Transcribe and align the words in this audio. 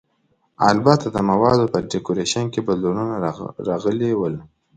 البته 0.71 1.05
د 1.09 1.17
موادو 1.29 1.71
په 1.73 1.79
ډیکورېشن 1.91 2.45
کې 2.53 2.61
بدلونونه 2.67 3.13
راغلي 3.69 4.11
ول. 4.15 4.35